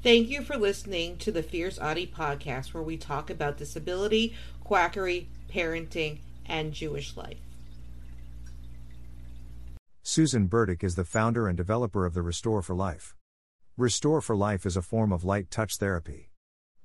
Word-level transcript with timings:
Thank 0.00 0.28
you 0.28 0.42
for 0.42 0.56
listening 0.56 1.16
to 1.18 1.32
the 1.32 1.42
Fierce 1.42 1.76
Autie 1.76 2.06
podcast, 2.06 2.72
where 2.72 2.84
we 2.84 2.96
talk 2.96 3.30
about 3.30 3.56
disability, 3.56 4.32
quackery, 4.62 5.28
parenting, 5.52 6.20
and 6.46 6.72
Jewish 6.72 7.16
life. 7.16 7.38
Susan 10.04 10.46
Burdick 10.46 10.84
is 10.84 10.94
the 10.94 11.04
founder 11.04 11.48
and 11.48 11.56
developer 11.56 12.06
of 12.06 12.14
the 12.14 12.22
Restore 12.22 12.62
for 12.62 12.76
Life. 12.76 13.16
Restore 13.76 14.20
for 14.20 14.36
Life 14.36 14.64
is 14.64 14.76
a 14.76 14.82
form 14.82 15.12
of 15.12 15.24
light 15.24 15.50
touch 15.50 15.76
therapy. 15.78 16.30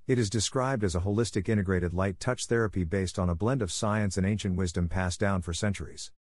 It 0.07 0.17
is 0.17 0.29
described 0.29 0.83
as 0.83 0.95
a 0.95 1.01
holistic 1.01 1.47
integrated 1.47 1.93
light 1.93 2.19
touch 2.19 2.47
therapy 2.47 2.83
based 2.83 3.19
on 3.19 3.29
a 3.29 3.35
blend 3.35 3.61
of 3.61 3.71
science 3.71 4.17
and 4.17 4.25
ancient 4.25 4.57
wisdom 4.57 4.89
passed 4.89 5.19
down 5.19 5.43
for 5.43 5.53
centuries. 5.53 6.11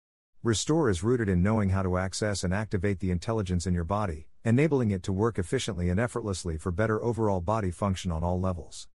Restore 0.44 0.90
is 0.90 1.04
rooted 1.04 1.28
in 1.28 1.40
knowing 1.40 1.68
how 1.68 1.84
to 1.84 1.96
access 1.96 2.42
and 2.42 2.52
activate 2.52 2.98
the 2.98 3.12
intelligence 3.12 3.64
in 3.64 3.74
your 3.74 3.84
body, 3.84 4.26
enabling 4.44 4.90
it 4.90 5.04
to 5.04 5.12
work 5.12 5.38
efficiently 5.38 5.88
and 5.88 6.00
effortlessly 6.00 6.56
for 6.56 6.72
better 6.72 7.00
overall 7.00 7.40
body 7.40 7.70
function 7.70 8.10
on 8.10 8.24
all 8.24 8.40
levels. 8.40 8.88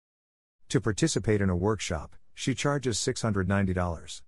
To 0.70 0.82
participate 0.82 1.42
in 1.42 1.52
a 1.52 1.56
workshop, 1.56 2.16
she 2.34 2.56
charges 2.56 2.98
$690. 2.98 4.22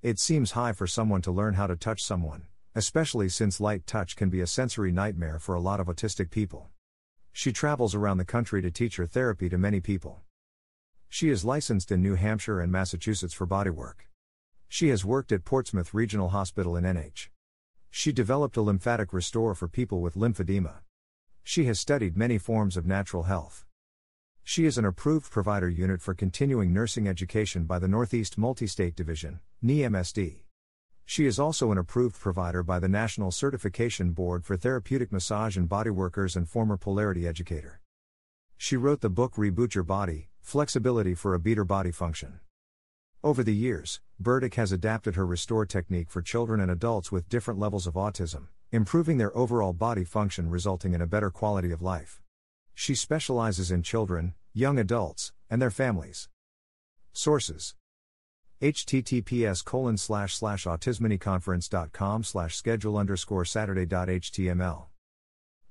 It 0.00 0.20
seems 0.20 0.52
high 0.52 0.72
for 0.72 0.86
someone 0.86 1.22
to 1.22 1.32
learn 1.32 1.54
how 1.54 1.66
to 1.66 1.74
touch 1.74 2.04
someone, 2.04 2.44
especially 2.76 3.28
since 3.28 3.58
light 3.58 3.84
touch 3.84 4.14
can 4.14 4.30
be 4.30 4.40
a 4.40 4.46
sensory 4.46 4.92
nightmare 4.92 5.40
for 5.40 5.56
a 5.56 5.60
lot 5.60 5.80
of 5.80 5.88
autistic 5.88 6.30
people. 6.30 6.68
She 7.32 7.50
travels 7.50 7.96
around 7.96 8.18
the 8.18 8.24
country 8.24 8.62
to 8.62 8.70
teach 8.70 8.94
her 8.94 9.06
therapy 9.06 9.48
to 9.48 9.58
many 9.58 9.80
people. 9.80 10.20
She 11.08 11.30
is 11.30 11.44
licensed 11.44 11.90
in 11.90 12.00
New 12.00 12.14
Hampshire 12.14 12.60
and 12.60 12.70
Massachusetts 12.70 13.34
for 13.34 13.44
bodywork. 13.44 14.06
She 14.72 14.90
has 14.90 15.04
worked 15.04 15.32
at 15.32 15.44
Portsmouth 15.44 15.92
Regional 15.92 16.28
Hospital 16.28 16.76
in 16.76 16.84
NH. 16.84 17.28
She 17.90 18.12
developed 18.12 18.56
a 18.56 18.62
lymphatic 18.62 19.12
restore 19.12 19.56
for 19.56 19.66
people 19.66 20.00
with 20.00 20.14
lymphedema. 20.14 20.74
She 21.42 21.64
has 21.64 21.80
studied 21.80 22.16
many 22.16 22.38
forms 22.38 22.76
of 22.76 22.86
natural 22.86 23.24
health. 23.24 23.66
She 24.44 24.66
is 24.66 24.78
an 24.78 24.84
approved 24.84 25.28
provider 25.28 25.68
unit 25.68 26.00
for 26.00 26.14
continuing 26.14 26.72
nursing 26.72 27.08
education 27.08 27.64
by 27.64 27.80
the 27.80 27.88
Northeast 27.88 28.38
Multi-State 28.38 28.94
Division, 28.94 29.40
NEMSD. 29.62 30.42
She 31.04 31.26
is 31.26 31.40
also 31.40 31.72
an 31.72 31.78
approved 31.78 32.20
provider 32.20 32.62
by 32.62 32.78
the 32.78 32.88
National 32.88 33.32
Certification 33.32 34.12
Board 34.12 34.44
for 34.44 34.56
Therapeutic 34.56 35.10
Massage 35.10 35.56
and 35.56 35.68
Bodyworkers 35.68 36.36
and 36.36 36.48
former 36.48 36.76
polarity 36.76 37.26
educator. 37.26 37.80
She 38.56 38.76
wrote 38.76 39.00
the 39.00 39.10
book 39.10 39.34
Reboot 39.34 39.74
Your 39.74 39.82
Body 39.82 40.28
Flexibility 40.40 41.16
for 41.16 41.34
a 41.34 41.40
Better 41.40 41.64
Body 41.64 41.90
Function. 41.90 42.38
Over 43.22 43.42
the 43.42 43.54
years, 43.54 44.00
Burdick 44.18 44.54
has 44.54 44.72
adapted 44.72 45.14
her 45.14 45.26
restore 45.26 45.66
technique 45.66 46.08
for 46.08 46.22
children 46.22 46.58
and 46.58 46.70
adults 46.70 47.12
with 47.12 47.28
different 47.28 47.60
levels 47.60 47.86
of 47.86 47.92
autism, 47.92 48.44
improving 48.72 49.18
their 49.18 49.36
overall 49.36 49.74
body 49.74 50.04
function, 50.04 50.48
resulting 50.48 50.94
in 50.94 51.02
a 51.02 51.06
better 51.06 51.30
quality 51.30 51.70
of 51.70 51.82
life. 51.82 52.22
She 52.74 52.94
specializes 52.94 53.70
in 53.70 53.82
children, 53.82 54.32
young 54.54 54.78
adults, 54.78 55.34
and 55.50 55.60
their 55.60 55.70
families. 55.70 56.30
Sources 57.12 57.74
https 58.62 59.62
colon 59.64 59.98
slash 59.98 60.34
slash 60.34 60.64
autismanyconference.com 60.64 62.24
slash 62.24 62.56
schedule 62.56 62.96
underscore 62.96 63.44
saturday.html 63.44 64.86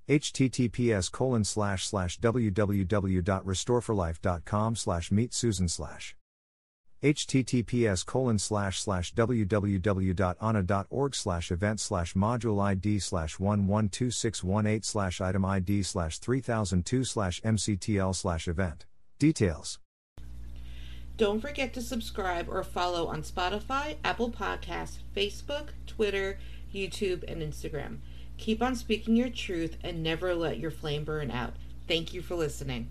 https 0.07 1.11
colon 1.11 1.43
slash 1.43 1.85
slash 1.85 2.19
www.restoreforlife.com 2.19 4.75
slash 4.75 5.11
meet 5.11 5.33
susan 5.33 5.67
slash 5.67 6.15
https 7.03 8.05
colon 8.05 8.39
slash 8.39 8.81
slash 8.81 9.13
www.ana.org 9.13 11.15
slash 11.15 11.51
event 11.51 11.79
slash 11.79 12.13
module 12.13 12.63
id 12.63 12.99
slash 12.99 13.39
112618 13.39 14.83
slash 14.83 15.21
item 15.21 15.45
id 15.45 15.83
slash 15.83 16.19
3002 16.19 17.03
slash 17.03 17.41
mctl 17.41 18.15
slash 18.15 18.47
event. 18.47 18.85
Details. 19.17 19.79
Don't 21.17 21.41
forget 21.41 21.73
to 21.73 21.81
subscribe 21.81 22.47
or 22.47 22.63
follow 22.63 23.07
on 23.07 23.23
Spotify, 23.23 23.97
Apple 24.05 24.31
Podcasts, 24.31 24.99
Facebook, 25.13 25.69
Twitter, 25.85 26.39
YouTube, 26.73 27.29
and 27.29 27.41
Instagram. 27.41 27.97
Keep 28.37 28.63
on 28.63 28.73
speaking 28.73 29.17
your 29.17 29.29
truth 29.29 29.75
and 29.83 30.01
never 30.01 30.33
let 30.33 30.59
your 30.59 30.71
flame 30.71 31.03
burn 31.03 31.29
out. 31.29 31.55
Thank 31.89 32.13
you 32.13 32.21
for 32.21 32.35
listening. 32.35 32.89